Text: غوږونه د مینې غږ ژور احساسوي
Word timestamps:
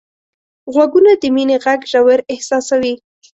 غوږونه 0.73 1.11
د 1.21 1.23
مینې 1.35 1.57
غږ 1.63 1.81
ژور 1.91 2.19
احساسوي 2.33 2.93